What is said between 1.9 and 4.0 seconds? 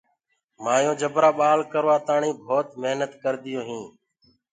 تآڻيٚ ڀوت محنت ڪرديو هينٚ۔